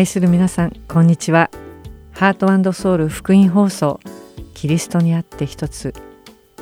[0.00, 1.50] 愛する皆さんこんにちは。
[2.12, 4.00] ハートソウル福音放送
[4.54, 5.92] キリストにあって一つ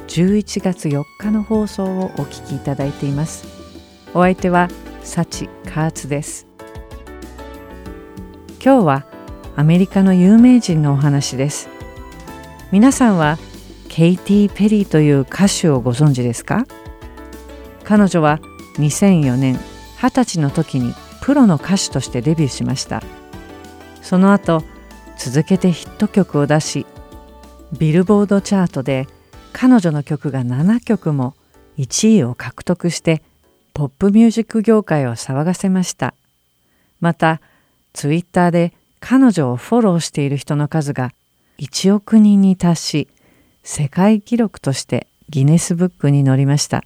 [0.09, 3.47] 11月4日の放送をお聞きいただいています。
[4.12, 4.69] お相手は
[5.05, 6.48] サチカーツです。
[8.61, 9.07] 今日は
[9.55, 11.69] アメリカの有名人のお話です。
[12.73, 13.39] 皆さんは
[13.89, 16.66] ケイティ・ペリーという歌手をご存知ですか？
[17.84, 18.41] 彼女は
[18.79, 19.61] 2004年
[19.98, 23.01] 20歳の時にプロの歌手としてデビューしました。
[24.09, 24.62] その後
[25.19, 26.87] 続けてヒット曲を出し
[27.79, 29.07] ビルボードチャートで
[29.53, 31.35] 彼女の曲が7曲も
[31.77, 33.23] 1位を獲得して
[33.75, 36.15] ポップミュージック業界を騒がせました。
[37.01, 37.43] また
[37.93, 41.13] ツイッターで彼女をフォローしている人の数が
[41.59, 43.09] 1億人に達し
[43.63, 46.82] 世界記録としてギネスブックに載りました。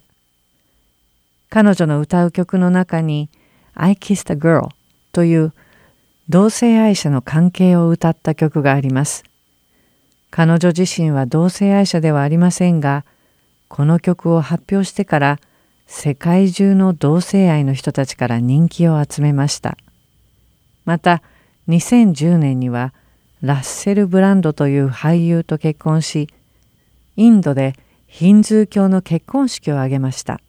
[1.49, 3.29] 彼女の歌う曲の中に
[3.75, 4.71] 「I Kissed a Girl」
[5.13, 5.53] という
[6.29, 9.23] 同性愛者の関係を歌った曲があります。
[10.31, 13.05] 彼女自身は同性愛者ではありませんが
[13.67, 15.39] この曲を発表してから
[15.85, 19.77] 世界中の同性愛の人たちから人気を集めました。
[20.85, 21.21] また
[21.67, 22.93] 2010年には
[23.41, 26.29] ラッセル・ブランドという俳優と結婚し
[27.17, 27.75] インドで
[28.07, 30.39] ヒンズー教の結婚式を挙げました。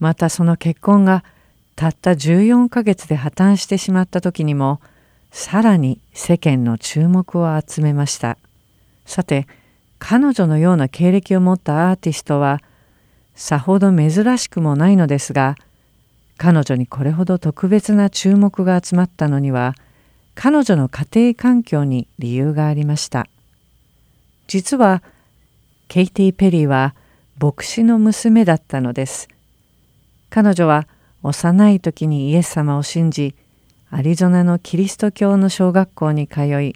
[0.00, 1.22] またその結婚が
[1.82, 4.80] たった14ヶ月で破綻してしまった時にも
[5.32, 8.38] さらに世間の注目を集めました。
[9.04, 9.48] さて
[9.98, 12.60] 彼女のような経歴を持ったアーティストは
[13.34, 15.56] さほど珍しくもないのですが
[16.36, 19.74] 彼女にこれほど特別な注目が集まったのには
[20.36, 23.26] 彼女の家庭環境に理由がありました。
[24.46, 25.02] 実は
[25.88, 26.94] ケイティ・ペリーは
[27.40, 29.26] 牧師の娘だったのです。
[30.30, 30.86] 彼女は
[31.22, 33.34] 幼い時にイエス様を信じ
[33.90, 36.74] アリゾナのキリスト教の小学校に通い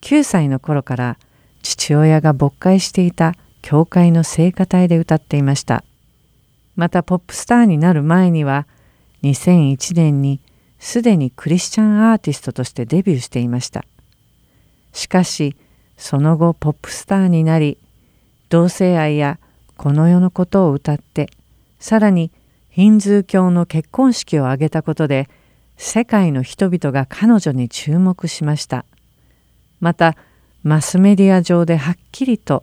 [0.00, 1.18] 9歳の頃から
[1.62, 5.84] 父親が牧会していた教会の聖歌隊で歌っていました。
[6.76, 8.66] またポップスターになる前には
[9.22, 10.40] 2001年に
[10.78, 13.84] すでにクリスチャンアーティストとしてデビューしていました。
[14.92, 15.56] しかし
[15.96, 17.78] その後ポップスターになり
[18.48, 19.38] 同性愛や
[19.76, 21.30] この世のことを歌って
[21.78, 22.30] さらに
[22.78, 25.28] ヒンズー教の結婚式を挙げたことで
[25.76, 28.84] 世界の人々が彼女に注目しました
[29.80, 30.16] また
[30.62, 32.62] マスメディア上ではっきりと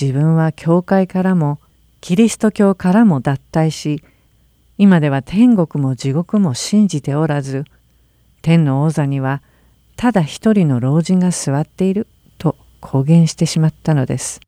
[0.00, 1.58] 自分は教会からも
[2.00, 4.02] キリスト教からも脱退し
[4.78, 7.66] 今では天国も地獄も信じておらず
[8.40, 9.42] 天の王座には
[9.96, 12.06] ただ一人の老人が座っている
[12.38, 14.40] と公言してしまったのです。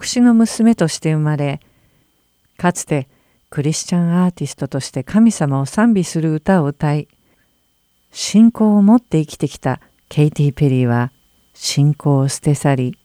[0.00, 1.60] 牧師の娘として生まれ
[2.56, 3.06] かつて
[3.50, 7.06] クリスチャンアーティストとして神様を賛美する歌を歌い
[8.10, 9.78] 信仰を持って生きてきた
[10.08, 11.12] ケイティ・ペリーは
[11.52, 12.98] 信仰を捨て去り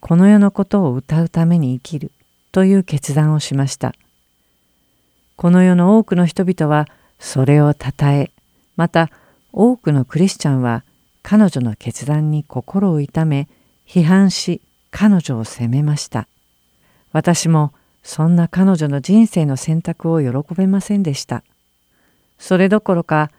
[0.00, 2.10] この世のことを歌うために生きる
[2.50, 3.94] という決断をしました。
[5.36, 6.88] この世の多くの人々は
[7.20, 8.32] それをたたえ
[8.74, 9.10] また
[9.52, 10.82] 多くのクリスチャンは
[11.22, 13.48] 彼女の決断に心を痛め
[13.86, 16.26] 批判し彼女を責めました。
[17.12, 21.44] 私もそんな彼女の人生の選択を喜べませんでした。
[22.38, 23.30] それどころか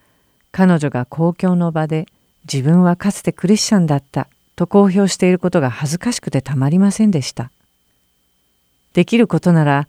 [0.51, 2.07] 彼女が公共の場で
[2.51, 7.51] 自分はかつてクリスチャンだったと公表していることが恥ずかしくてたまりませんでした。
[8.93, 9.87] できることなら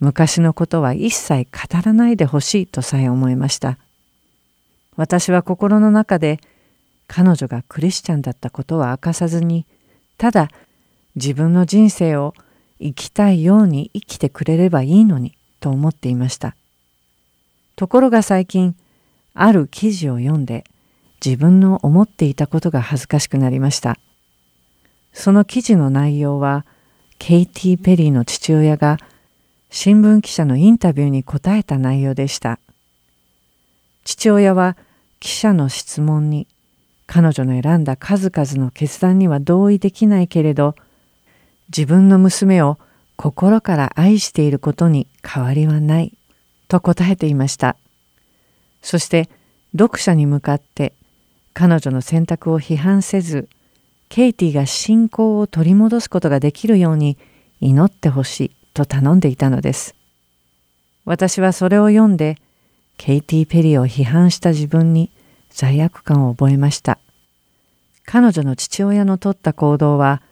[0.00, 3.78] 昔のことは一切語らないでほしいとさえ思いました。
[4.96, 6.38] 私は心の中で
[7.08, 9.66] 彼女がクリスチャンだったことは明かさずに
[10.16, 10.48] ただ
[11.16, 12.34] 自分の人生を
[12.84, 16.54] 生きたいように生きてくれればいいのにと思っていました。
[17.76, 18.76] ところが最近
[19.32, 20.64] ある記事を読んで
[21.24, 23.96] 自分の思っていたことが恥ずかしくなりました。
[25.14, 26.66] その記事の内容は
[27.18, 28.98] ケイティ・ペリーの父親が
[29.70, 32.58] 新聞記者のインタビューに答えた内容でした。
[34.04, 34.76] 父親は
[35.20, 36.46] 記者の質問に
[37.06, 40.74] 彼女の選んだ数々の決断には同意できないけれど
[41.68, 42.78] 自分の娘を
[43.16, 46.12] 心から愛していることに変わりはない
[46.68, 47.76] と答えていました。
[48.82, 49.28] そして
[49.76, 50.94] 読者に向かって
[51.52, 53.48] 彼女の選択を批判せず
[54.08, 57.16] ケイティが信仰を取り戻すことができるように
[57.60, 59.94] 祈ってほしいと頼んでいたのです。
[61.04, 62.36] 私はそれを読んで
[62.96, 65.10] ケイティ・ペリーを批判した自分に
[65.50, 66.98] 罪悪感を覚えました。
[68.04, 70.22] 彼女の父親のとった行動は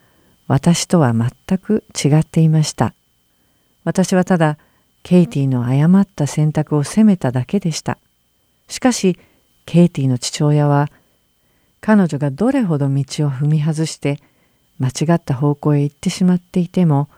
[0.48, 2.94] 私とは全く違っていました
[3.84, 4.58] 私はただ
[5.02, 7.98] ケイティの誤った選択を責めただけでした
[8.68, 9.18] しかし
[9.66, 10.88] ケイティの父親は
[11.80, 12.94] 彼女がどれほど道を
[13.30, 14.18] 踏み外して
[14.78, 17.08] 間違った方向へ行ってしまっていても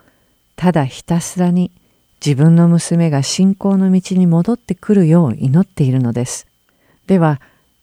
[0.57, 1.71] ただひたすらに
[2.25, 6.47] 自分の娘が信仰の道に戻ってくるよう祈っているのです。
[7.07, 7.41] では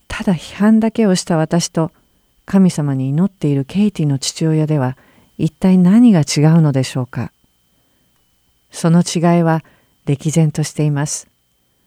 [0.07, 1.91] ただ批判だけをした私と
[2.45, 4.97] 神様に祈っているケイティの父親では
[5.41, 7.31] 一体何が違うのでしょうか？
[8.69, 9.63] その違いは
[10.05, 11.27] 歴然としています。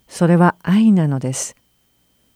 [0.09, 1.55] それは愛なのです。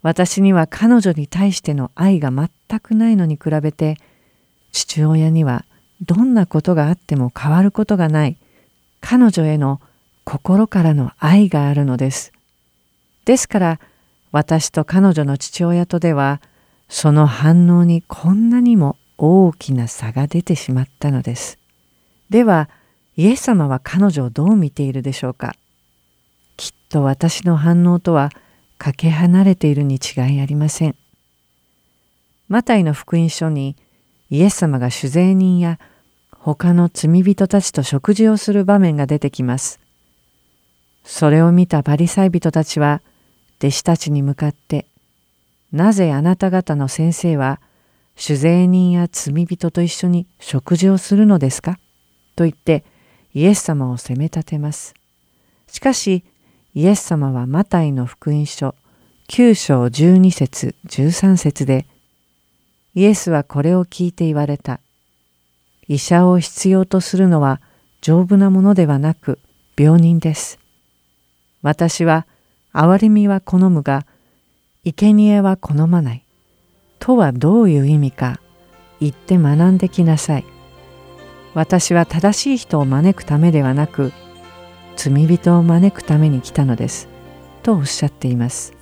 [0.02, 2.48] 私には彼女に対しての愛が全
[2.78, 3.96] くないのに比べて
[4.70, 5.64] 父親には
[6.00, 8.36] どんなことがあっても変わることがない
[9.00, 9.80] 彼女への
[10.22, 12.32] 心からの愛があるのです。
[13.24, 13.80] ですから
[14.30, 16.40] 私と彼女の父親とでは
[16.88, 21.58] その反応にこんなにも大きな差が出てしまったのです。
[22.30, 22.70] では
[23.16, 25.56] イエス様は彼女をどう見ているでしょうか？
[26.56, 28.30] きっと私の反応とは
[28.78, 30.94] かけ離れているに違いありません。
[32.48, 33.76] マタイの福音書に
[34.30, 35.80] イエス様が酒税人や
[36.30, 39.80] 他の罪人たちと食事をする場面が出てきます。
[41.04, 43.02] それを見たパリサイ人たちは
[43.58, 44.86] 弟子たちに向かって
[45.72, 47.60] 「なぜあなた方の先生は
[48.18, 51.78] 酒税人や罪人と一緒に食事をするのですか?」
[52.34, 52.84] と言って
[53.32, 54.94] イエス様を責め立てます。
[55.68, 56.24] しかし
[56.74, 58.74] イエス様はマタイの福音書
[59.28, 61.86] 9章12節13節で
[62.94, 64.80] イエスはこれを聞いて言われた。
[65.86, 67.62] 医者を必要とするのは
[68.00, 69.38] 丈夫なものではなく
[69.78, 70.58] 病人です。
[71.62, 72.26] 私は
[72.74, 74.06] 憐れみは好むが
[74.84, 76.24] 生贄は好まない。
[76.98, 78.40] とはどういう意味か
[79.00, 80.58] 言って学んできなさい。
[81.54, 84.12] 私は正しい人を招くためではなく
[84.96, 87.08] 罪人を招くために来たのです
[87.64, 88.74] とおっしゃっています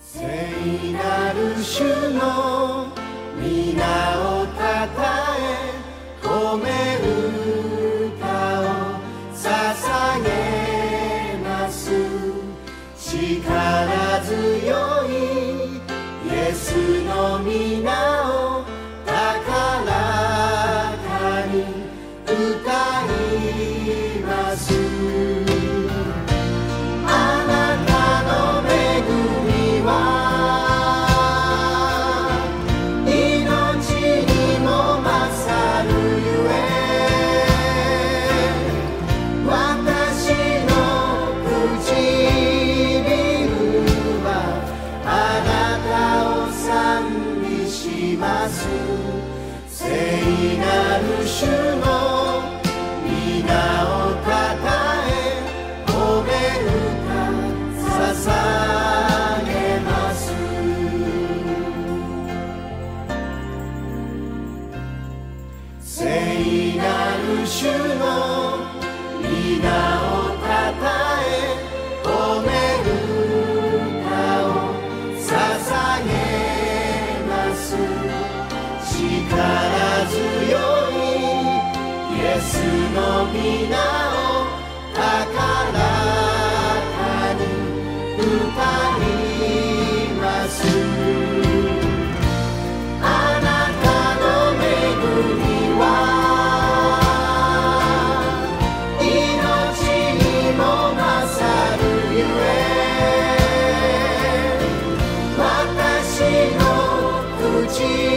[107.76, 108.15] ti.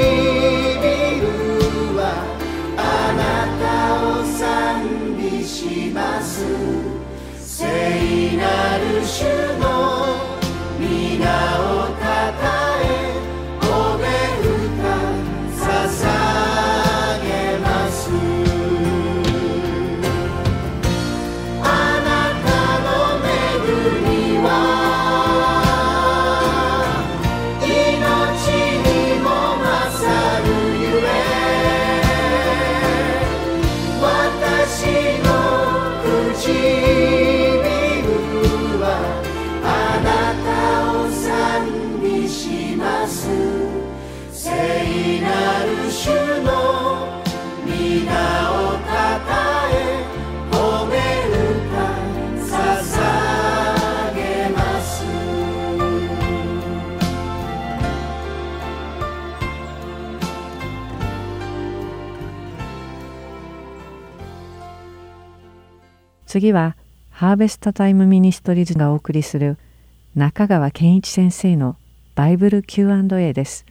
[66.39, 66.77] 次は
[67.09, 69.57] ハーベストタイムミニストリーズがお送りする
[70.15, 71.75] 中川健一先生の
[72.15, 73.65] バイブル Q&A です。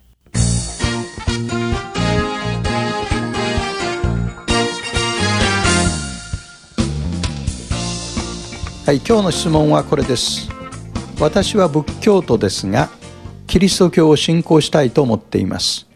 [8.85, 10.51] はい、今日の質問はこれです。
[11.19, 12.91] 私は仏教徒ですが、
[13.47, 15.87] キリスト教を信仰したいと思っています。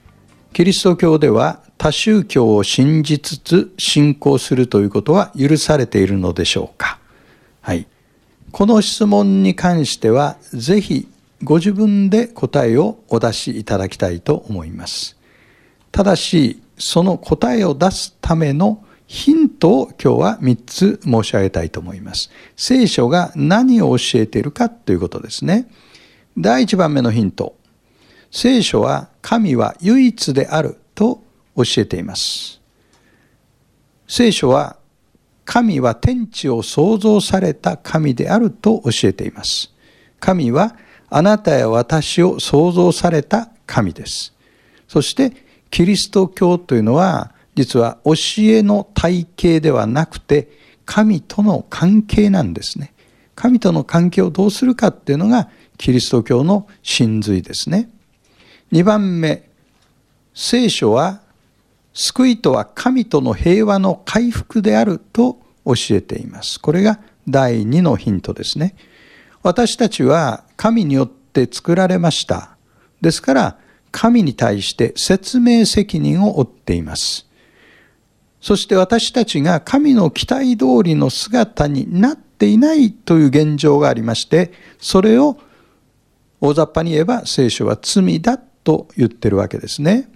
[0.54, 7.00] キリスト教では他宗教を信じつつ信仰するということは許されているのでしょうか？
[7.60, 7.88] はい。
[8.52, 11.08] この質問に関しては、ぜひ
[11.42, 15.16] ご自分で答えをお出しいただきたいと思います。
[15.90, 22.30] ただし、その答えを出すためのヒントを今日は3つ申し上げたいと思います。
[22.54, 25.68] 聖書が何を教えているかということですね。
[26.38, 27.56] 第1番目のヒント。
[28.30, 31.21] 聖書は神は唯一であると
[31.56, 32.60] 教えています。
[34.06, 34.76] 聖書は
[35.44, 39.72] 神は天地を創造された神であると教えています。
[40.20, 40.76] 神は
[41.10, 44.34] あなたや私を創造された神です。
[44.86, 45.32] そして
[45.70, 50.50] キリスト教というのは実は教えの体系ではなくて
[50.84, 52.92] 神との関係なんですね。
[53.34, 57.88] 神との関係をどうするかっていうのがキリスト教の真髄ですね。
[58.72, 59.48] 2番目、
[60.34, 61.21] 聖書は
[61.94, 66.60] 救いとは神との平和の回復であると教えています。
[66.60, 68.74] これが第2のヒントですね。
[69.42, 72.56] 私たちは神によって作られました。
[73.00, 73.58] ですから、
[73.90, 77.26] 神に対して説明責任を負っています。
[78.40, 85.38] そして私たちが神の期待通りの姿になっていないという現状がありまして、それを
[86.40, 90.10] 大雑把に言えば聖書は罪だと言ってるわけですね。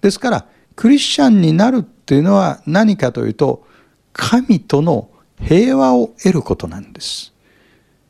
[0.00, 3.66] ですから、クリスチャンになるっていうのは何かというと、
[4.12, 5.10] 神との
[5.42, 7.32] 平和を得ることなんです。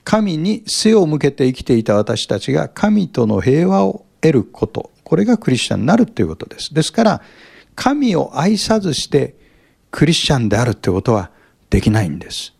[0.04, 4.90] 神に背を向けて生きていた私たちが神との平和を得ること。
[5.04, 6.74] これがクリスチャンになるということです。
[6.74, 7.22] ですから、
[7.74, 9.36] 神を愛さずして
[9.90, 11.30] クリスチャンであるということは
[11.70, 12.52] できないんです。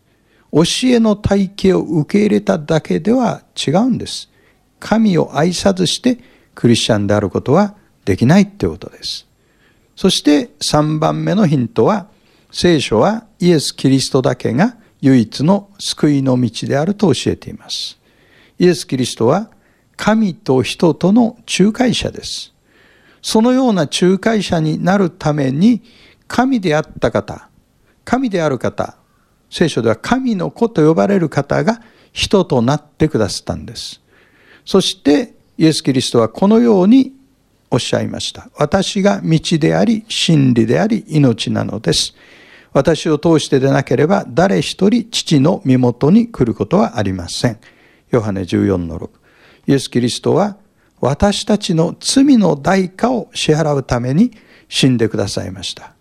[0.53, 4.31] 教えの体系を受け入れただけでは違うんです。
[4.79, 6.19] 神を愛さずして
[6.55, 9.26] クリスチャンであることはできないということです。
[9.97, 12.09] そして3番目のヒントは、
[12.53, 17.99] 聖書はイエス・キリストだけが唯一の救いの道であると教えています。
[18.59, 19.51] イエス・キリストは
[19.97, 22.53] 神と人との仲介者です。
[23.23, 25.83] そのような仲介者になるために
[26.29, 27.49] 神であった方、
[28.05, 28.97] 神である方、
[29.51, 31.81] 聖書では神の子と呼ばれる方が
[32.13, 34.03] 人となってくださったんです。
[34.65, 37.15] そしてイエス・キリストはこのように
[37.71, 38.49] おっしゃいました。
[38.57, 42.15] 私が道であり、真理であり、命なのです。
[42.73, 47.59] 私を通してでなければ、誰一人父の身元に来ることはありません。
[48.11, 49.11] ヨハネ14の6。
[49.67, 50.57] イエス・キリストは、
[51.01, 54.33] 私たちの罪の代価を支払うために
[54.69, 55.93] 死んでくださいました。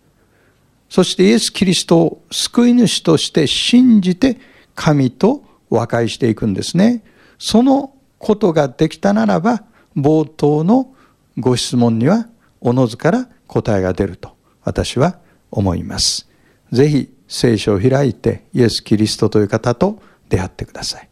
[0.90, 4.38] そしてイエス・キリストを救い主として信じて
[4.76, 7.04] 神と和解していくんですね。
[7.38, 9.64] そのことができたならば、
[9.96, 10.95] 冒頭の
[11.38, 12.28] ご質問には
[12.62, 15.20] おのずから答えが出ると私は
[15.52, 16.28] 思います。
[16.72, 21.10] ぜひ聖書を開いてイエス・キリストという方と出会ってください。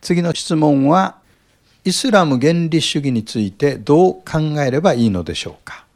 [0.00, 1.18] 次の質問は、
[1.84, 5.86] イスラム原理主義についてどう考えればいいのでしょうか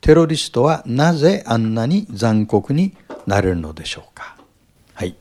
[0.00, 4.36] テロリストはなぜあんなに残酷になれるのでしょうか
[4.94, 5.14] はい。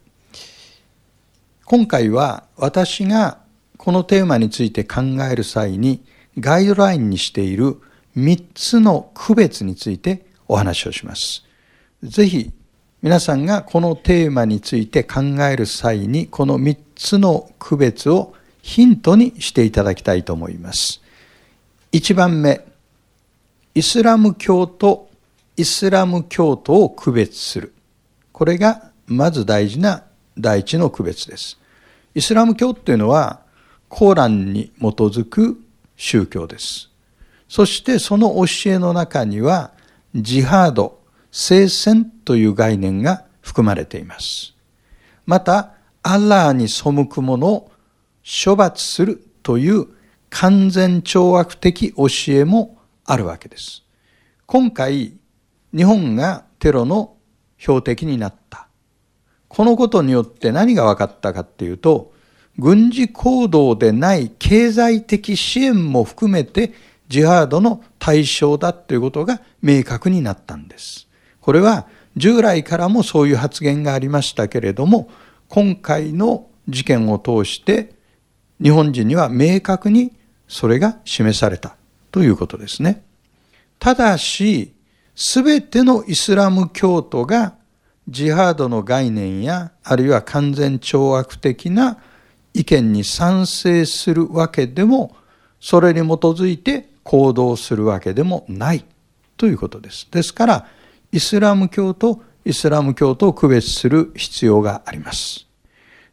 [1.66, 3.40] 今回は私が
[3.78, 6.02] このテーマについて考える際に
[6.40, 7.78] ガイドラインにしている
[8.18, 11.44] 3つの区別についてお話をします。
[12.04, 12.52] ぜひ
[13.02, 21.02] 皆さんがこのテーマについて考える際にこの3つの区別をヒントにしていただきたいと思います。
[21.94, 22.66] 1番目、
[23.74, 25.10] イスラム教と
[25.56, 27.74] イスラム教徒を区別する。
[28.32, 30.04] これがまず大事な
[30.38, 31.58] 第一の区別です。
[32.16, 33.42] イスラム教っていうのは
[33.88, 35.60] コーランに基づく
[36.00, 36.90] 宗教です。
[37.50, 39.74] そしてその教えの中には
[40.16, 44.56] ジハード、聖戦という概念が含まれています。
[45.26, 47.72] また、アラーに背く者を
[48.24, 49.88] 処罰するという
[50.30, 53.84] 完全懲悪的教えもあるわけです。
[54.46, 55.14] 今回、
[55.76, 57.18] 日本がテロの
[57.58, 58.68] 標的になった。
[59.50, 62.14] このことによって何が分かったかっていうと、
[62.60, 66.74] 軍事行動でない経済的支援も含めて
[67.08, 71.08] ジハードの対象だということが明確になったんです。
[71.40, 75.10] これは従来からもそういう発言がありましたけれども、
[75.48, 77.94] 今回の事件を通して
[78.62, 80.12] 日本人には明確に
[80.48, 81.78] それが示された
[82.12, 83.04] ということですね。
[83.80, 84.74] ただし、
[85.16, 87.56] すべてのイスラム教徒が
[88.10, 91.98] ジハードの概念やあるいは完全懲悪的な
[92.54, 95.16] 意見に賛成するわけでも
[95.60, 98.86] それに基づいて行動するわけでもない
[99.38, 100.08] ということです。
[100.12, 100.68] ですから
[101.12, 105.48] イスラム教とイスラム教と区別する必要があります。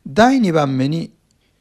[0.06, 1.12] 第2番目に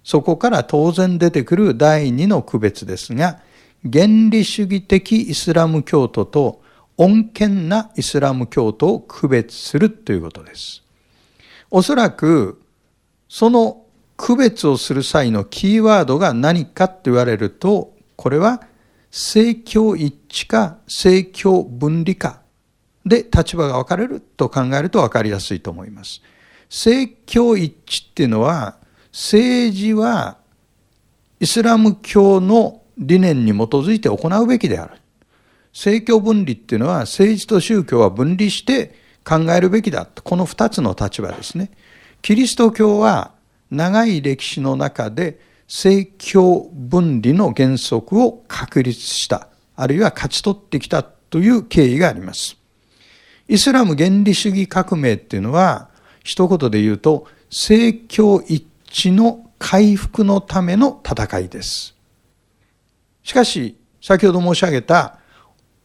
[0.03, 3.39] そこから当然出てくる第2の区別ですが
[3.83, 6.61] 原理主義的イスラム教徒と
[6.97, 10.83] 穏健なイスラム教徒を区別するということです。
[11.71, 12.61] おそらく
[13.27, 13.84] その
[14.17, 18.61] 区別をする際のキーワードが何かと言われるとこれは
[19.11, 22.41] 政教一致か政教分離か
[23.05, 26.21] で立場が分かれると考えると分かりやすいと思います。
[26.69, 28.77] 政教一致っていうのは
[29.11, 30.37] 政治は
[31.39, 34.93] イスラム教の理念に基づいて行うべきである。
[35.71, 40.05] 政教分離っていうのは政治と宗教は分離して考えるべきだ。
[40.05, 41.71] この二つの立場ですね。
[42.21, 43.34] キリスト教は
[43.75, 52.57] 長い歴史の中で政教分離の原則を確立した、あるいは勝ち取ってきたという経緯があります。
[53.47, 55.89] イスラム原理主義革命っていうのは、
[56.23, 61.95] 一言で言うと、政教一致の回復のための戦いです。
[63.23, 65.19] しかし、先ほど申し上げた、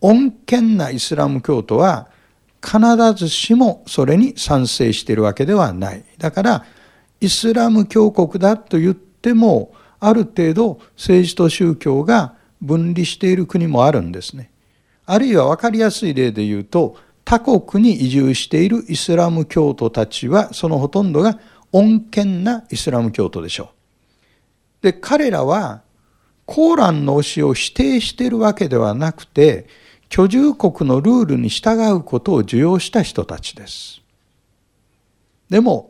[0.00, 2.08] 穏健なイスラム教徒は、
[2.62, 2.78] 必
[3.14, 6.04] ずしもそれに賛成しているわけではない。
[6.18, 6.64] だから、
[7.20, 14.50] イスラム教国だと言っても、ある程度政治と宗教が分離している国もあるんですね。
[15.06, 21.38] あるいは分かりやすい例で言うと、他国に移住しているイスラム教徒たちは、そのほとんどが
[21.72, 23.70] 穏健なイスラム教徒でしょ
[24.80, 24.84] う。
[24.84, 25.82] で、彼らは、
[26.46, 29.66] コーランの教えを否定しているわけではなくて、
[30.08, 34.00] 居住国のルールに従うことを受容した人たちです。
[35.48, 35.89] でも、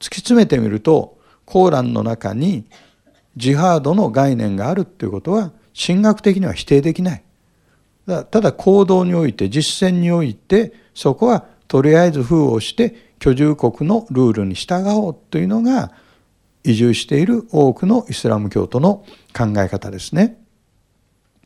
[0.00, 2.66] 突き詰めてみると、コーランの中に
[3.36, 7.24] ジハードの概念があるっていうことは、神学的には否定できない。
[8.06, 15.92] ただ行動において実践においてそこはとりあえず封をして居住国のルールに従おうというのが
[16.64, 19.04] 移住している多くのイスラム教徒の
[19.36, 20.38] 考え方ですね。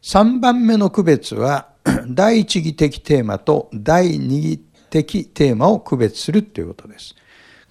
[0.02, 1.68] 3番目の区別は
[2.08, 4.58] 第一義的テーマと第二義
[4.90, 7.16] 的テーマを区別するということです。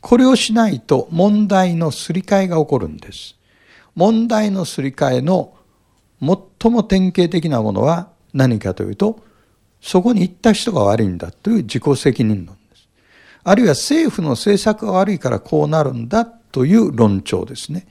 [0.02, 3.36] これをしないと問題のすり替えが起こるんです。
[3.96, 5.54] 問題のすり替えの
[6.20, 9.24] 最も典型的なものは何かというと、
[9.82, 12.88] そこに行った人が悪いんだという自己責任論です。
[13.44, 17.88] あるいは政府の政策が悪いからこうなるんだという論調ですね。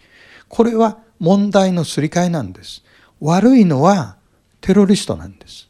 [0.48, 2.82] これは問題のすり替えなんです。
[3.20, 4.16] 悪いのは
[4.60, 5.68] テロリストなんです。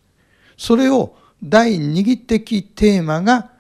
[0.57, 3.51] それを第二義的テーマが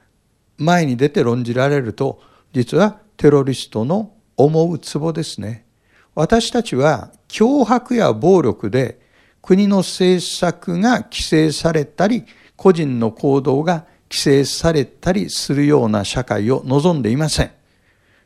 [0.58, 5.66] 前に出て論じられると、実はテロリストの思うツボですね。
[6.14, 9.00] 私たちは脅迫や暴力で
[9.42, 12.24] 国の政策が規制されたり、
[12.56, 17.50] 個人の行動が規制されたりするような社会を望んでいません。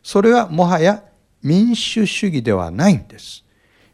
[0.03, 1.05] それはもはや
[1.43, 3.45] 民主主義ではないんです。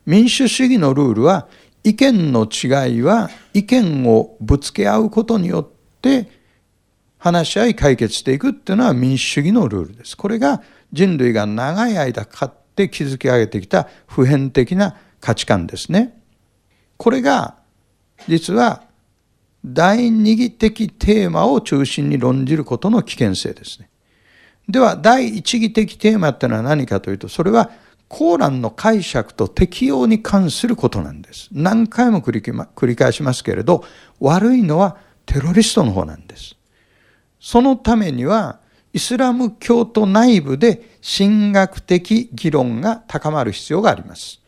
[0.06, 1.48] 民主主義のルールは
[1.82, 5.68] 意見の違いは意見をぶつけ合うことによっ
[6.00, 6.39] て
[7.20, 10.16] 話し合い解決していくっていうのは民主主義のルールです。
[10.16, 16.18] これが人類が長い間かかって築き上げてきた普遍的な価値観ですね。
[16.96, 17.56] これが
[18.26, 18.82] 実は
[19.64, 23.90] 第二義的テーマを中心に論じることの危険性ですね。
[24.66, 27.70] では第一義的テーマってのは何かというとそれは
[28.08, 31.50] コーランの解釈と適用に関することなんです。
[31.52, 33.84] 何回も繰り返しますけれど
[34.20, 36.56] 悪いのはテロリストの方なんです。
[37.40, 38.60] そのためには
[38.92, 44.40] イスラム教徒内部で神学的議論が高まる必要があります。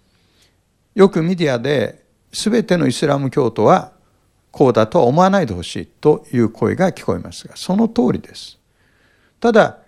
[0.95, 3.93] よくメディアで全てのイスラム教徒は
[4.51, 8.59] こうだとは思わないでほしいという声が聞こえますが、その通りです。
[9.41, 9.79] ただ、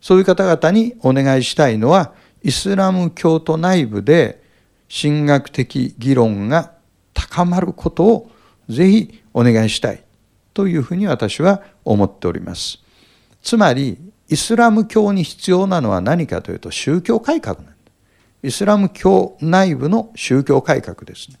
[0.00, 4.40] そういう方々にお願いしたいのは、イスラム教徒内部で
[4.88, 6.72] 神学的議論が
[7.12, 8.30] 高まることを
[8.68, 10.05] ぜひお願いしたい
[10.56, 12.78] というふうに私は思っております。
[13.42, 17.76] つまり、イスラム教に必要なのは何かというと宗教改革なんです。
[18.42, 21.36] イスラム教内部の宗教改革ですね。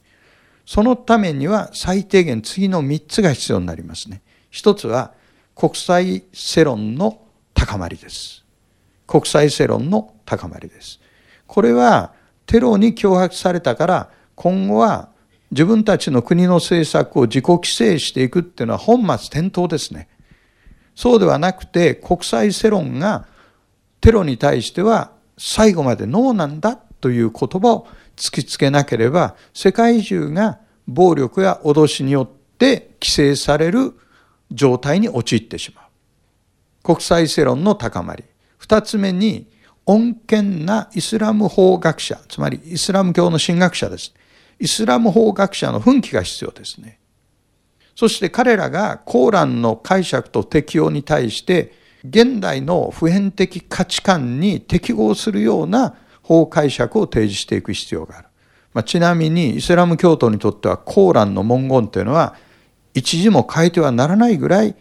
[0.66, 4.20] そのためには最低限次の3つが必要になりますね。
[4.50, 5.14] 一つは
[5.54, 7.22] 国際世論の
[7.54, 8.44] 高まりです。
[9.06, 11.00] 国際世論の高まりです。
[11.46, 12.12] これは
[12.44, 15.08] テロに脅迫されたから今後は
[15.50, 20.08] 自分たちの国の政策を自己規制していくっていうのは本末転倒ですね。
[20.94, 23.26] そうではなくて国際世論が
[24.00, 32.28] テロに対しては最後までノーなんだという言葉を突きつけなければ世界中が暴力や脅しによっ
[32.58, 33.94] て規制される
[34.52, 35.86] 状態に陥ってしまう。
[36.82, 38.24] 国際世論の高まり。
[38.58, 39.48] 二つ目に、
[39.84, 44.14] 穏健なイスラム法学者、つまりイスラム教の神学者です。
[44.58, 46.98] イスラム法学者の奮起が必要ですね。
[47.94, 51.72] そして彼らがコーランの解釈と適用に対して
[52.04, 58.28] 現代の普遍的価値観に適合するような法解釈を提示していく必要がある。
[58.74, 62.34] まあ、ちなみにイスラム教徒にとってはコーランの文言というのは
[62.92, 64.74] 一字も変えてはならないぐらい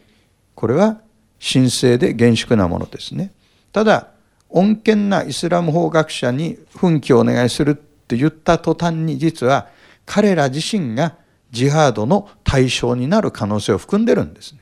[0.54, 1.00] これは
[1.40, 3.32] 神聖で厳粛なものですね。
[3.72, 4.10] ただ
[4.50, 9.68] 穏健なイスラム法学者に奮起をお願いするって言った途端に実は
[10.06, 11.16] 彼ら自身が
[11.52, 14.60] ジハードの対象になる可能性を含んでるんですね。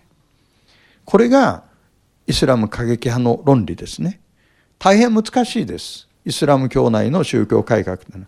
[1.04, 1.64] これが
[2.26, 4.22] イスラム過激派の論理ですね。
[4.80, 6.08] 大変難しいです。
[6.24, 8.28] イスラム教内の宗教改革というのは。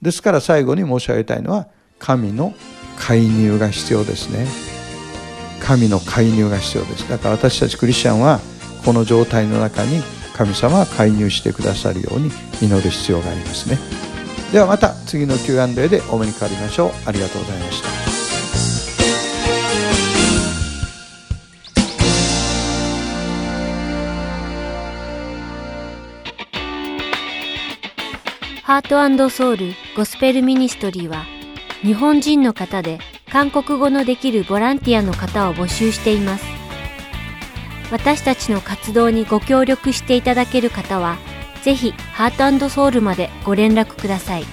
[0.00, 1.66] ですから最後に申し上げたいのは
[1.98, 2.54] 神の
[2.96, 4.46] 介入が必要ですね。
[5.60, 7.08] 神の介入が必要です。
[7.08, 8.40] だから私たちクリスチャンは
[8.84, 10.00] この状態の中に
[10.36, 12.30] 神様は介入してくださるように
[12.62, 13.78] 祈る必要がありますね。
[14.52, 16.90] ではまた次の Q&A でお目にかかりましょう。
[17.06, 17.88] ありがとうございました。
[28.64, 31.24] ハートソウルゴスペルミニストリーは
[31.82, 36.44] 日本人の方で韓国語のできるボランティアの方を募集しています。
[37.90, 41.16] 私たちの活動にご協力していただける方は、
[41.62, 44.44] ぜひハートソウルまでご連絡ください。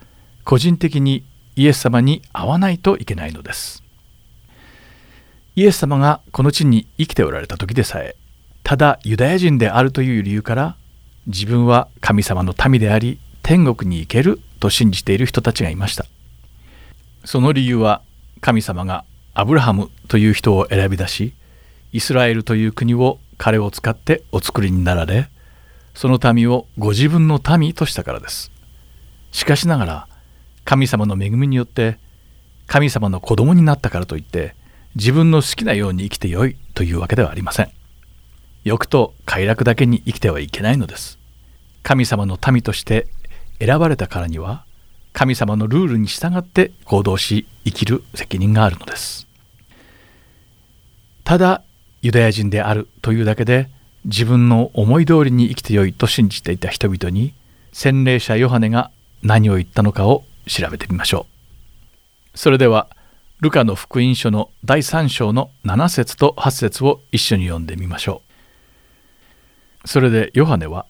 [0.44, 1.24] 個人的に
[1.56, 3.82] イエス様に会わないといけないのです。
[5.56, 8.16] イエス様がこの地に生きておられた時でさえ
[8.62, 10.76] ただユダヤ人であるという理由から
[11.26, 16.06] 自分は神様の民であり天国に行けると信じている人たちがいました。
[17.24, 18.02] その理由は
[18.40, 21.32] 神様がアブラハムという人を選び出し
[21.92, 25.28] イスラエルという国を彼を使ってお作りになられ
[25.94, 28.50] その民をご自分の民としたからです。
[29.32, 30.08] しかしながら
[30.64, 31.98] 神様の恵みによって
[32.66, 34.54] 神様の子供になったからといって
[34.96, 37.70] 自分の好きなように生きてよいというわけではありません。
[38.64, 41.18] 欲と快楽だけに生きてはいけないのです。
[41.82, 43.06] 神様の民として
[43.60, 44.64] 選ばれたからには
[45.14, 49.26] 神様のルールに従って行動し生きる責任があるのです。
[51.22, 51.62] ただ
[52.02, 53.70] ユダヤ人であるというだけで
[54.04, 57.32] 自分の思い通りに生きてよいと信じていた人々に
[57.72, 58.90] 洗礼者ヨハネが
[59.22, 61.26] 何を言ったのかを調べてみましょ
[62.34, 62.38] う。
[62.38, 62.88] それでは
[63.40, 68.22] ルカの福音書の第3章の7節と8節を一緒に読んでみましょ
[69.84, 69.88] う。
[69.88, 70.86] それでヨハネは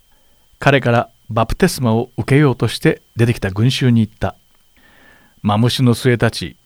[0.59, 4.37] 彼からバプテスマを受けようとして出てきた群衆に言った。
[5.43, 6.57] マムシの末たち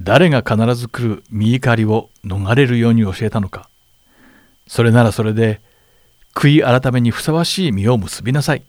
[0.00, 3.68] 誰が必ず来る見怒りを逃れるように教えたのか。
[4.66, 5.60] それならそれで
[6.34, 8.62] 悔い改めにふさわしい実を結びなさい。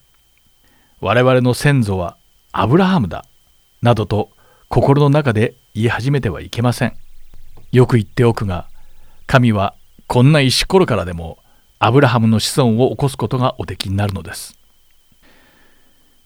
[1.02, 2.18] 我々の先祖は
[2.52, 3.26] アブラハムだ
[3.82, 4.32] などと
[4.70, 6.94] 心の中で言い始めてはいけません。
[7.72, 8.68] よく言っておくが
[9.26, 9.76] 神は
[10.08, 11.38] こんな石ころからでも
[11.80, 14.57] アブラハムの子孫を起こすことがおできになるのです。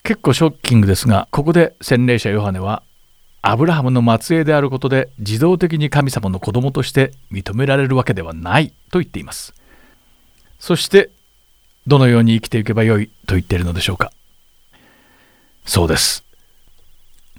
[0.04, 2.84] 結構ショッキングですがここで洗礼者ヨハネは
[3.44, 9.54] アブラハムの末裔であることで自動的に神様の子供として認められるわけではないと言っています。
[10.60, 11.10] そして
[11.88, 14.12] どのように生きていけばよいと言っているのでしょうか。
[15.66, 16.24] そうです。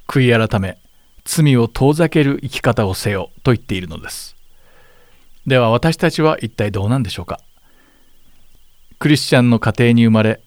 [0.08, 0.76] 悔い改め
[1.24, 4.34] 罪を遠ざける生き方をせよと言っているのです。
[5.46, 7.40] では私たちは一体どうなんでしょうか。
[8.98, 10.40] クリスチャンの家庭に生まれ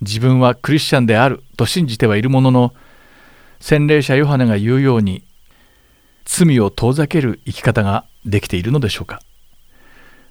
[0.00, 2.74] 自分はクリスチャンであると信じてはいるものの
[3.60, 5.24] 洗礼者ヨハネが言うように
[6.24, 9.20] 罪を遠ざける生き方ができているのでしょうか。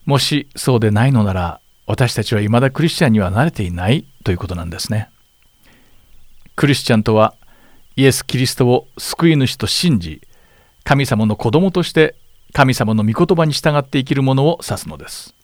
[0.05, 5.09] もしそうでないのなら私たちは未だクリスチャンには慣れていないということなんですね。
[6.55, 7.35] クリスチャンとは
[7.95, 10.21] イエス・キリストを救い主と信じ
[10.83, 12.15] 神様の子供として
[12.53, 15.35] 神様の御言葉に従って生きる者を指すのです。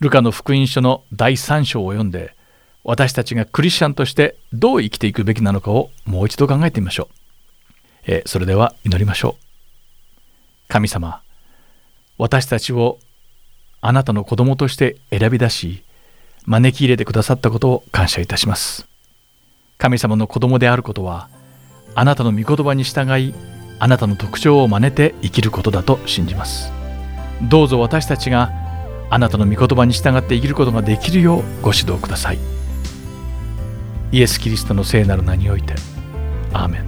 [0.00, 2.34] ルカの福音書の第3章を読んで
[2.84, 7.14] 私たちがクリスチャンとしてどう生きていくべきなのかをもう一度考えてみましょう。
[8.06, 9.44] え、それでは祈りましょう。
[10.68, 11.20] 神様、
[12.18, 12.98] 私たちを
[13.80, 15.82] あなたの子供として選び出し、
[16.44, 18.86] 招き入れてくださったことを感謝いたします。
[19.78, 21.28] 神様の子供であることは、
[21.94, 23.34] あなたの御言葉に従い、
[23.78, 26.70] あなたの特徴を真似て生きることだと信じます。
[27.42, 28.52] どうぞ私たちが
[29.10, 32.63] あなたの御言葉に従って生きることができるようご指導ください。
[34.14, 35.74] イエス・キリストの聖なる名において。
[36.52, 36.84] アーメン。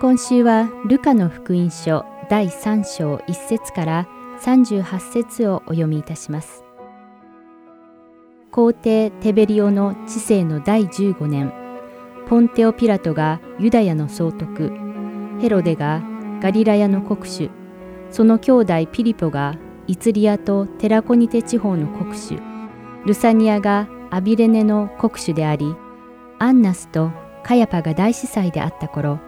[0.00, 4.08] 今週はルカの福音書第3章1節から
[4.40, 6.64] 38節をお読みいたします。
[8.50, 11.61] 皇帝テベリオの治世の第15年。
[12.28, 14.72] ポンテオ・ピラトがユダヤの総督。
[15.40, 16.02] ヘロデが
[16.40, 17.50] ガリラヤの国主。
[18.10, 22.38] その兄弟ピリポがイツリアとテラコニテ地方の国主。
[23.04, 25.74] ルサニアがアビレネの国主であり
[26.38, 27.10] アンナスと
[27.42, 29.18] カヤパが大司祭であった頃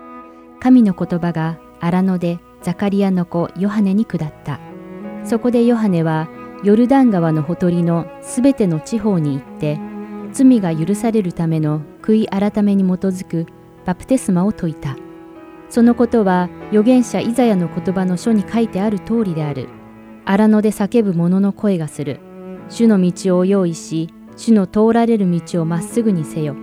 [0.60, 4.60] 神の言葉が荒野でザカリアの子ヨハネに下った。
[5.24, 6.28] そこでヨハネは
[6.62, 9.78] ヨルダン川のほとりのすべての地方に行って
[10.34, 13.46] 罪が許されるための悔い改めに基づく
[13.86, 14.96] バプテスマを説いた。
[15.68, 19.68] そのことは預言者イザヤの言葉の書に書いてある通りである。
[20.24, 22.20] 荒野で叫ぶ者の声がする。
[22.68, 26.56] 主の道を用意し、主の通られる道をまっすぐにせよ。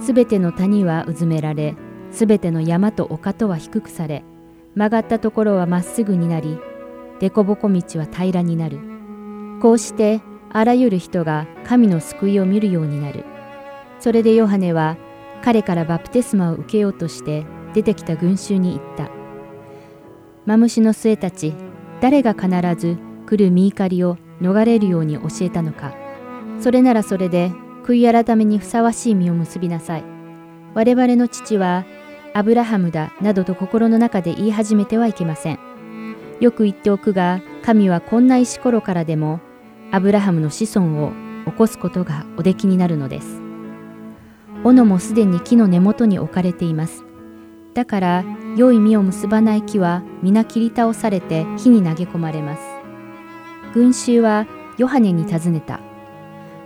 [0.00, 1.76] すべての谷はうずめられ、
[2.10, 4.24] すべての山と丘とは低くされ、
[4.74, 6.58] 曲がったところはまっすぐになり、
[7.20, 8.80] 凸凹道は平らになる。
[9.62, 10.20] こうして
[10.56, 13.24] あらゆる人が神の救いを見るようになる。
[13.98, 14.96] それでヨハネは
[15.42, 17.44] 彼からバプテスマを受けようとして
[17.74, 19.10] 出てきた群衆に言った。
[20.46, 21.54] マムシの末たち、
[22.00, 22.48] 誰が必
[22.80, 22.96] ず
[23.26, 25.92] 来る見怒りを逃れるように教えたのか。
[26.60, 27.50] それならそれで
[27.84, 30.04] 悔い改めにふさわしい実を結びなさい。
[30.74, 31.84] 我々の父は
[32.32, 35.58] アブラハムだなどと心の中で言い始めてはいけません。
[36.38, 39.40] よく言っておくが、神はこんな石ころからでも
[39.94, 41.12] アブラハムの子孫を
[41.46, 43.40] 起こすことがおできになるのです。
[44.64, 47.04] 斧もすでに木の根元に置かれています。
[47.74, 48.24] だから、
[48.56, 52.62] 良い実を結ばない木は皆切り倒されて火に投げ込まれます。
[53.72, 55.78] 群衆はヨハネに尋ねた。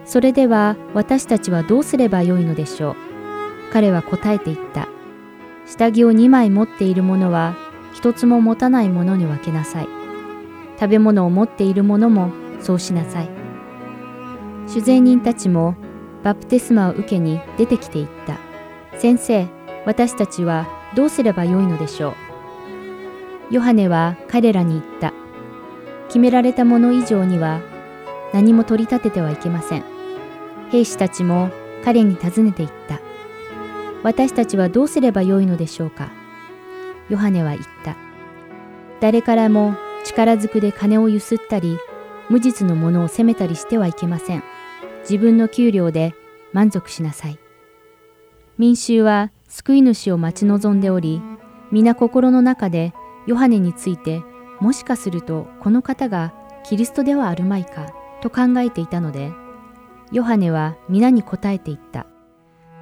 [0.07, 2.97] それでは私たちはどうすればよいのでしょう？
[3.75, 4.89] 彼は答えて言った。
[5.67, 7.55] 下着を2枚持っている者は
[7.93, 9.89] 一つも持たない者に分けなさい。
[10.81, 13.29] 食べ物を持っている者もそうしなさい。
[14.67, 15.75] 主税人たちも
[16.23, 18.39] バプテスマを受けに出てきていった。
[18.99, 19.47] 先生、
[19.87, 22.11] 私たちはどうすればよいのでしょ
[23.51, 23.55] う。
[23.55, 25.13] ヨハネは彼らに言った。
[26.09, 27.61] 決められたもの以上には
[28.33, 29.85] 何も取り立ててはいけません。
[30.71, 31.51] 兵士たちも
[31.85, 33.01] 彼に尋ねていった。
[34.03, 36.11] 私たちはどうすればよいのでしょうか。
[37.09, 37.97] ヨハネは言った。
[39.01, 41.79] 誰からも力ずくで金をゆすったり、
[42.31, 44.43] 無実の者を責めたりしてはいけません。
[45.03, 46.15] 自分の給料で
[46.53, 47.39] 満足しなさい。
[48.59, 51.23] 民衆は救い主を待ち望んでおり、
[51.71, 52.93] 皆心の中で
[53.27, 54.23] ヨハネについて、
[54.61, 59.33] もしかするとこの方がキリストではあるまいかと考えていたので、
[60.13, 62.07] ヨハネは皆に答えて言った。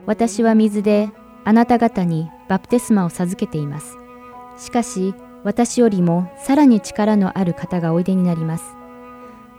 [0.06, 1.10] 私は水で
[1.44, 3.96] あなた方にバプテスマを授けています。
[4.56, 8.64] しかし、私よりもさらに力のある方がおいでになります。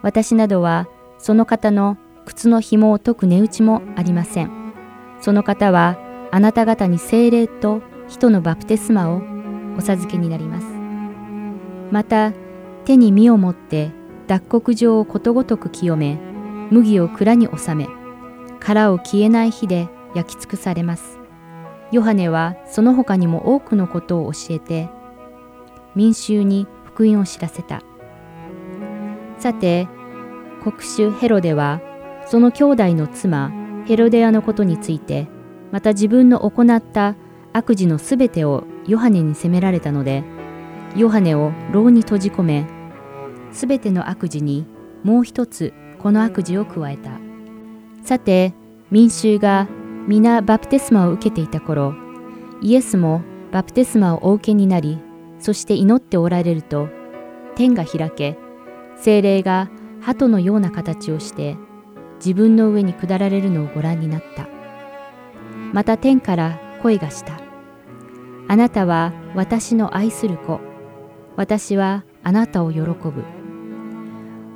[0.08, 0.88] 私などは
[1.18, 4.50] その方の靴の紐を解く値打ちもありません。
[5.20, 5.98] その方は
[6.32, 9.22] あなた方に精霊と人のバプテスマを
[9.78, 10.68] お授けになります。
[11.92, 12.32] また、
[12.86, 13.92] 手に身を持って
[14.28, 16.18] 脱穀場をことごとく清め、
[16.72, 17.90] 麦を蔵に収め、
[18.62, 21.20] 殻を消えない火で焼き尽くされます。
[21.92, 24.88] ヨハネはその他にも多くのことを教えて、
[25.96, 27.82] 民衆に福音を知らせた。
[29.40, 29.88] さて、
[30.72, 31.82] 国主ヘロデは
[32.28, 33.52] その兄弟の妻
[33.86, 35.28] ヘロデアのことについて
[35.72, 37.16] また自分の行った
[37.54, 40.24] 悪事のすべてをヨハネに責められたので
[40.96, 42.68] ヨハネを牢に閉じ込め
[43.52, 44.66] すべての悪事に
[45.04, 47.28] もう一つこの悪事を加えた。
[48.04, 48.54] さて
[48.92, 49.68] 民衆が
[50.08, 51.94] 皆バプテスマを受けていた頃
[52.62, 54.98] イエスもバプテスマをお受けになり
[55.40, 56.88] そして祈っておられると
[57.56, 58.38] 天が開け
[58.96, 59.70] 精霊が
[60.08, 61.58] 鳩のような形をして
[62.20, 64.48] 自分の上に下られるのをご覧になった。
[65.74, 67.42] また天から声がした。
[68.48, 70.62] あなたは私の愛する子。
[71.36, 73.26] 私はあなたを喜ぶ。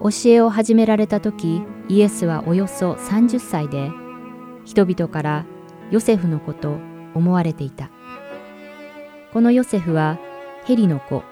[0.01, 3.91] 教えを始められた時、イエスはおよそ30歳で、
[4.63, 5.45] 人々から
[5.91, 6.77] ヨセフの子と
[7.13, 7.91] 思われていた。
[9.33, 10.17] このヨセフは
[10.63, 11.23] ヘリの子、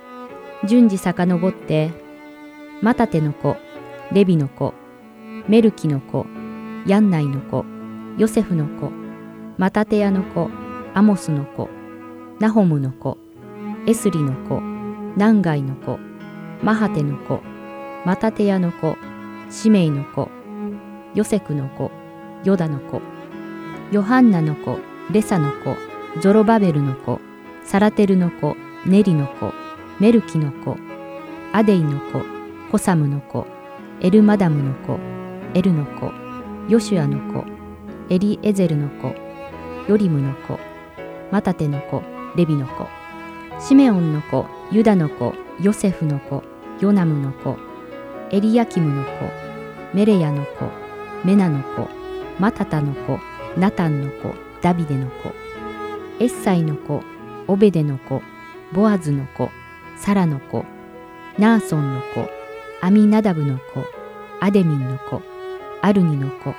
[0.68, 1.92] 順次遡って、
[2.82, 3.56] マタテの子、
[4.12, 4.74] レビの子、
[5.48, 6.26] メルキの子、
[6.88, 7.64] ヤンナイの子、
[8.18, 8.92] ヨセフの子、
[9.60, 10.50] マタテヤの子、
[10.96, 11.70] アモスの子、
[12.40, 13.20] ナホムの子、
[13.86, 14.62] エスリの子、
[15.16, 16.00] ナンガイの子、
[16.64, 17.42] マハテの子、
[18.04, 18.98] マタテヤの子、
[19.52, 20.28] シメイの子、
[21.14, 21.92] ヨセクの子、
[22.44, 23.02] ヨダの子、
[23.92, 24.80] ヨハンナの子、
[25.12, 25.76] レサの子、
[26.20, 27.20] ゾロバベルの子、
[27.64, 28.56] サラテルの子、
[28.88, 29.54] ネリの子、
[30.00, 30.78] メルキの子、
[31.54, 32.24] アデイの子、
[32.72, 33.46] コサムの子、
[34.02, 34.98] エルマダムの子、
[35.54, 36.10] エルの子、
[36.70, 37.46] ヨシュアの子、
[38.10, 39.14] エリエゼルの子、
[39.90, 40.58] ヨリムの子、
[41.32, 42.02] マタテの子、
[42.38, 42.88] レビの子、
[43.60, 46.44] シメオンの子、ユダの子、ヨセフの子、
[46.80, 47.58] ヨナムの子、
[48.32, 49.10] エリヤキムの子、
[49.94, 50.72] メレヤの子、
[51.26, 51.90] メナの子、
[52.40, 53.20] マタタの子、
[53.58, 55.34] ナタンの子、ダビデの子、
[56.22, 57.04] エッサイの子、
[57.48, 58.22] オベデの子、
[58.72, 59.50] ボアズの子、
[59.98, 60.64] サラの子、
[61.38, 62.39] ナーソンの子、
[62.82, 63.86] アミナダブの子、
[64.40, 65.22] アデミンの子、
[65.82, 66.54] アルニの子、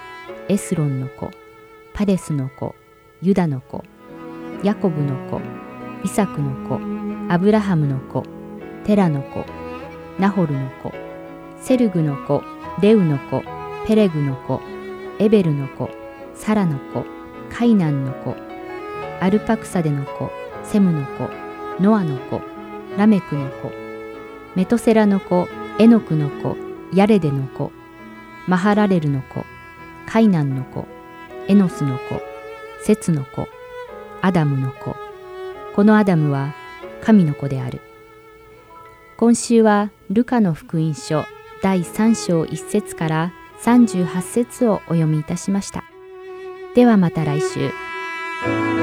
[0.48, 1.30] エスロンの子、
[1.94, 2.74] パレスの子、
[3.22, 3.84] ユダの子、
[4.62, 5.40] ヤコブの子
[6.04, 6.78] イサクの子
[7.32, 8.24] アブラハムの子
[8.84, 9.46] テラの子
[10.18, 10.92] ナホルの子
[11.58, 12.42] セルグの子
[12.82, 13.42] レウの子
[13.86, 14.60] ペレグの子
[15.18, 15.88] エベルの子
[16.34, 17.06] サラの子
[17.50, 18.36] カイナンの子
[19.20, 20.30] アルパクサデの子
[20.62, 21.30] セムの子
[21.82, 22.42] ノアの子
[22.98, 23.70] ラメクの子
[24.56, 25.48] メトセラの子
[25.80, 26.58] エノクの子
[26.92, 27.72] ヤレデの子
[28.46, 29.46] マハラレルの子
[30.06, 30.86] カイナンの子
[31.48, 32.20] エノスの子
[32.82, 33.48] セツの子
[34.20, 34.94] アダムの子
[35.74, 36.54] このアダムは
[37.00, 37.80] 神の子である
[39.16, 41.24] 今週はルカの福音書
[41.62, 45.84] 第3章1節から38節をお読みいたしました。
[46.74, 48.79] ではまた来週。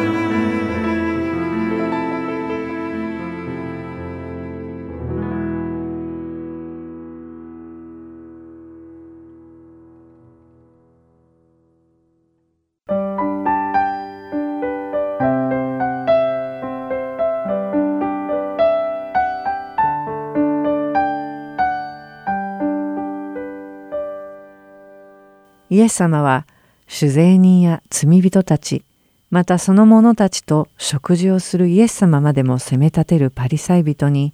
[25.87, 26.45] エス様は
[26.87, 28.83] 酒税人や罪人たち
[29.29, 34.33] またその者たちと食事をするイエス様までも責め立てるパリサイ人に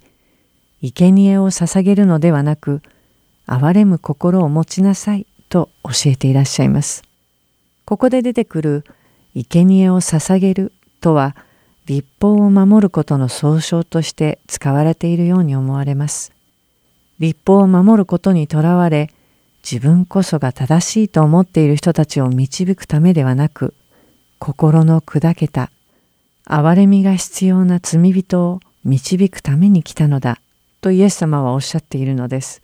[0.82, 2.82] 生贄を捧げるのではなく
[3.46, 7.02] 憐れむ心を持ちなさいと教えていらっしゃいます。
[7.84, 8.84] ここで出てくる
[9.34, 11.36] 生贄を捧げるとは
[11.86, 16.32] 立法を守ることの総称として使われているように思われます。
[17.18, 19.10] 立法を守ることにとらわれ
[19.64, 23.74] 自分こそが正しいと思っている人たちを導くためではなく
[24.38, 25.70] 心の砕けた
[26.46, 30.38] 憐れみが必要な罪人を導くために来たのだ
[30.82, 32.60] とイエス様はおっしゃっているのです。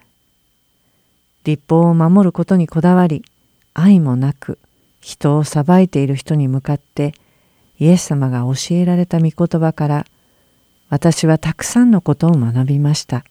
[1.44, 3.24] 立法を守ることにこだわり
[3.72, 4.58] 愛もなく
[5.00, 7.14] 人を裁いている人に向かって
[7.78, 10.06] イエス様が教えられた御言葉から
[10.90, 13.24] 私はたくさんのことを学びました。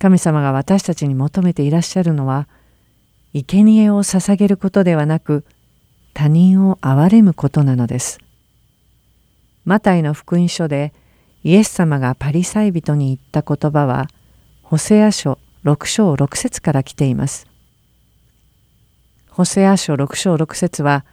[0.00, 2.48] 神様が私たちに求めていらっしゃるのは
[3.34, 5.44] 生贄を捧げることではなく
[6.14, 8.18] 他人を憐れむことなのです。
[9.66, 10.94] マタイの福音書で
[11.44, 14.08] イエス様がパリサイ人に言った言葉は
[14.62, 17.46] ホセア書6章6節から来ています。
[19.28, 21.04] ホセア書6章6節は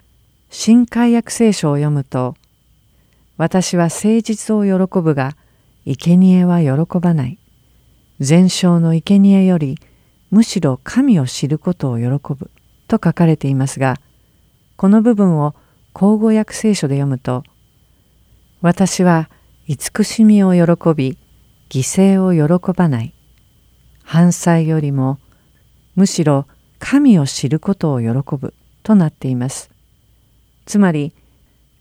[0.49, 2.35] 新海約聖書を読むと
[3.35, 5.35] 私は誠実を喜ぶが
[5.85, 7.37] 生贄は喜ばない。
[8.19, 9.79] 全焼の生贄より
[10.31, 12.49] むしろ神を知ることを喜ぶ
[12.87, 13.97] と書かれていますが
[14.75, 15.55] この部分を
[15.93, 17.43] 口語訳聖書で読むと
[18.61, 19.29] 私は
[19.67, 20.59] 慈しみを喜
[20.95, 21.17] び
[21.69, 23.13] 犠牲を喜ばない
[24.03, 25.19] 反祭よりも
[25.95, 26.45] むしろ
[26.79, 28.07] 神を知ることを喜
[28.37, 28.53] ぶ
[28.83, 29.71] となっています。
[30.65, 31.13] つまり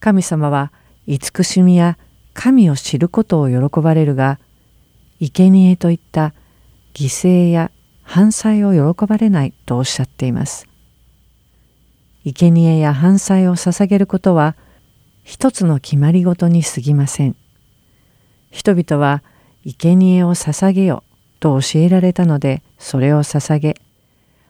[0.00, 0.72] 神様は
[1.06, 1.98] 慈しみや
[2.34, 4.40] 神を知ることを喜ばれるが
[5.20, 6.34] 生贄といった
[6.94, 7.70] 犠牲や
[8.02, 10.66] 犯罪を喜ばれないとおっしゃっています。
[12.24, 14.56] 生贄や犯罪を捧げることは
[15.24, 17.36] 一つの決まりごとに過ぎません。
[18.50, 19.22] 人々は
[19.64, 21.02] 生贄を捧げよ
[21.40, 23.76] と教えられたのでそれを捧げ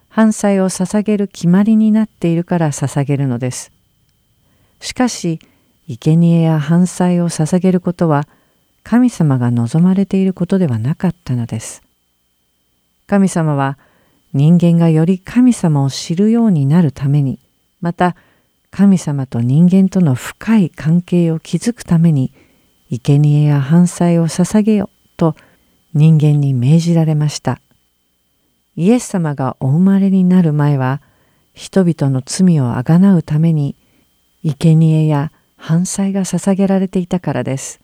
[0.08, 3.72] 犯罪を捧げる決まりになっているから捧げるのです。
[4.80, 5.40] しかし
[5.88, 8.26] 生贄や犯罪を捧げることは
[8.88, 11.82] 神様が望まれていることではなかったのです。
[13.08, 13.78] 神様は
[14.32, 17.40] 人間がより神様を知るようになるために
[17.80, 18.14] また
[18.70, 22.32] 神様と人間との深い関係を築くために
[22.88, 25.34] 生贄や反祭を捧げよと
[25.92, 27.60] 人間に命じられました。
[28.76, 31.02] イエス様がお生まれになる前は
[31.54, 33.74] 人々の罪をあがなうために
[34.44, 37.80] 生贄や反祭が捧げられていたからです。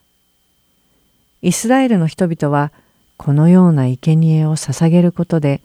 [1.42, 2.72] イスラエルの人々は
[3.16, 5.60] このような生贄を捧げることで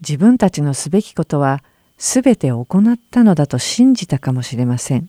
[0.00, 1.62] 自分たちのすべきことは
[1.98, 5.08] すべて行ったのだと信じたかもしれません。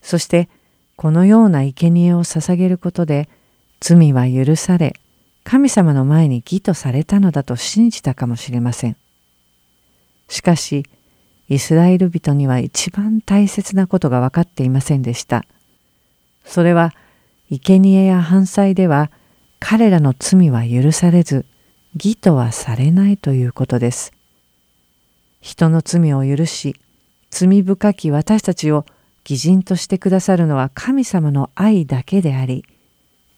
[0.00, 0.48] そして
[0.96, 3.28] このような生贄を捧げることで
[3.80, 4.94] 罪は許され
[5.44, 8.96] 神様の前に義とされたのだと信じたかもしれません。
[10.28, 10.84] しかし
[11.48, 15.44] イスラエル人には一番大切なことが分かっていませんでした。
[16.44, 16.94] それは
[17.60, 19.10] 生贄や犯罪では
[19.60, 21.44] 彼らの罪は許されず
[21.94, 24.12] 義とはされないということです。
[25.42, 26.76] 人の罪を許し
[27.30, 28.86] 罪深き私たちを
[29.28, 32.64] 義人としてくださるのは神様の愛だけであり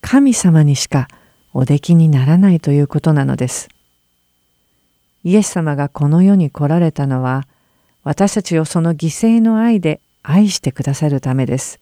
[0.00, 1.08] 神様にしか
[1.52, 3.68] おできにならないということなのです。
[5.24, 7.48] イエス様がこの世に来られたのは
[8.02, 11.80] 私たちをその犠牲の愛で愛してくださるためです。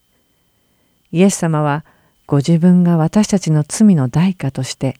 [1.10, 1.84] イエス様は
[2.32, 4.96] ご自分が私たちの罪の代価として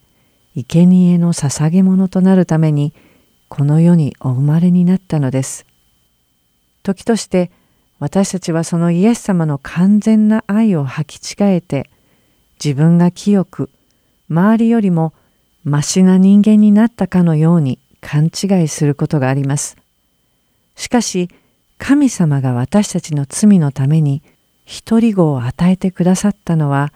[0.55, 2.93] 生贄の捧げ物となるために
[3.49, 5.65] この世にお生まれになったのです。
[6.83, 7.51] 時として
[8.01, 11.89] 私たちはそのイエス様の完全な愛を履き違えて
[12.63, 13.71] 自分が清く
[14.29, 15.15] 周りよりも
[15.65, 19.79] ましな人間になったかのように勘違いすることがあります。
[20.77, 21.31] しかし
[21.79, 24.23] 神様が私たちの罪のために
[24.67, 26.93] 一人子を与えてくださったのは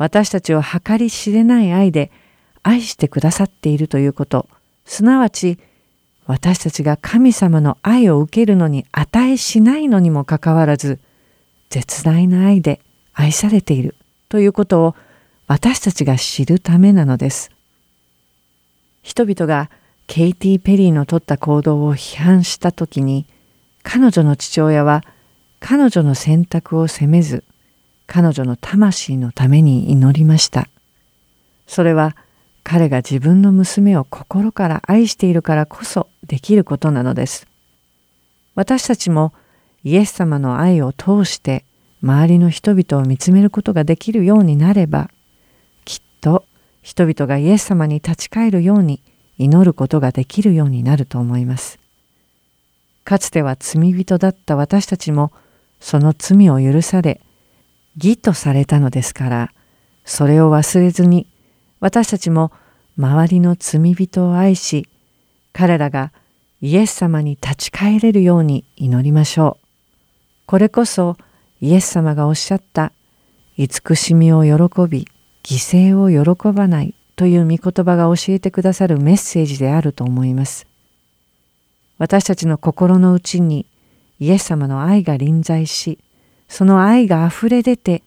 [0.00, 2.10] 私たちを計り知れない愛で
[2.62, 4.48] 愛してくださっているということ
[4.86, 5.58] すなわち
[6.24, 11.00] 私たちが神様の愛を受けるのに値しないのにもかかわらず
[11.68, 12.80] 絶大な愛で
[13.12, 13.94] 愛されている
[14.30, 14.94] ということを
[15.46, 17.50] 私たちが知るためなのです。
[19.02, 19.70] 人々が
[20.06, 23.26] ケイティ・ペリーの取った行動を批判した時に
[23.82, 25.04] 彼女の父親は
[25.58, 27.44] 彼女の選択を責めず
[28.12, 30.68] 彼女の魂のために祈りました。
[31.68, 32.16] それは
[32.64, 37.46] 彼が自分の娘を心から愛しているからこそできることなのです。
[38.56, 39.32] 私たちも
[39.84, 41.64] イエス様の愛を通して
[42.02, 45.08] 周りの人々を見つめることができるようになれば
[45.84, 46.44] きっと
[46.82, 49.04] 人々がイエス様に立ち返るように
[49.38, 51.78] 祈ることができるようになると思います。
[53.04, 55.30] かつては罪人だった私たちも
[55.78, 57.20] その罪を許され
[57.96, 59.52] 義とされたのですから
[60.04, 61.26] それを忘れずに
[61.80, 62.52] 私たちも
[62.96, 64.88] 周りの罪人を愛し
[65.52, 66.12] 彼らが
[66.60, 69.66] イエス様に立ち返れるように祈りましょう。
[70.46, 71.16] これこそ
[71.60, 72.92] イエス様がおっしゃった
[73.56, 74.50] 慈しみを喜
[74.88, 75.06] び
[75.42, 80.66] 犠牲を喜ばないという御言葉が教えてくださるメッセージであると思います。
[81.98, 83.66] 私たちの心の内に
[84.18, 85.98] イエス様の愛が臨在し
[86.50, 88.02] その愛があふれ出て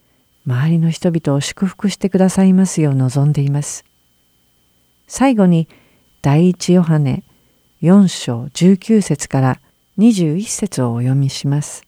[0.45, 3.85] 周りの人々を祝福してくださいますよう望んでいます。
[5.07, 5.69] 最後に
[6.21, 7.23] 第一ヨハネ
[7.81, 9.59] 4章19節から
[9.97, 11.87] 21節をお読みします。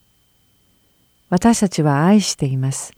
[1.29, 2.93] 私たちは愛しています。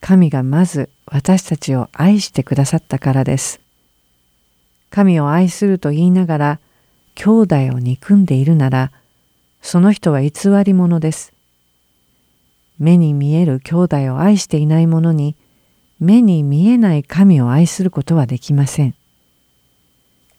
[0.00, 3.60] 神がまず私たちを愛してくださったからです。
[4.90, 6.60] 神を愛すると言いながら
[7.16, 8.92] 兄弟を憎んでいるなら
[9.62, 10.30] その人は偽
[10.64, 11.32] り者です。
[12.78, 15.36] 目に見える兄弟を愛していない者に
[16.00, 18.94] 目に見えない神を愛することはできません。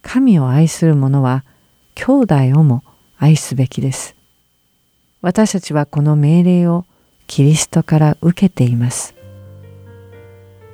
[0.01, 1.43] 神を愛する者は
[1.95, 2.83] 兄弟をも
[3.17, 4.15] 愛すべきです。
[5.21, 6.85] 私たちはこの命令を
[7.27, 9.15] キリストから受けています。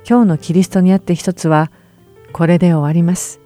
[0.08, 1.72] 今日のキリストにあって一つは
[2.32, 3.40] これで終わります。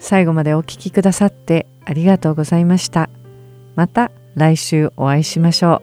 [0.00, 3.08] 最後までお聴きくださってありがとうございました。
[3.76, 5.82] また来週お会いしましょ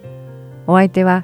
[0.67, 0.71] う。
[0.73, 1.23] お相手は